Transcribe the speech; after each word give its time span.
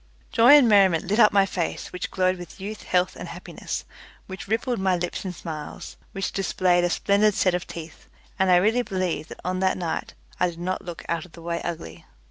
Joy 0.31 0.53
and 0.57 0.67
merriment 0.67 1.03
lit 1.03 1.19
up 1.19 1.31
my 1.31 1.45
face, 1.45 1.93
which 1.93 2.09
glowed 2.09 2.39
with 2.39 2.59
youth, 2.59 2.81
health, 2.81 3.15
and 3.15 3.27
happiness, 3.27 3.85
which 4.25 4.47
rippled 4.47 4.79
my 4.79 4.95
lips 4.95 5.23
in 5.25 5.31
smiles, 5.31 5.95
which 6.11 6.31
displayed 6.31 6.83
a 6.83 6.89
splendid 6.89 7.35
set 7.35 7.53
of 7.53 7.67
teeth, 7.67 8.09
and 8.39 8.49
I 8.49 8.55
really 8.55 8.81
believe 8.81 9.27
that 9.27 9.39
on 9.45 9.59
that 9.59 9.77
night 9.77 10.15
I 10.39 10.49
did 10.49 10.59
not 10.59 10.81
look 10.83 11.05
out 11.07 11.25
of 11.25 11.33
the 11.33 11.43
way 11.43 11.61
ugly. 11.63 12.03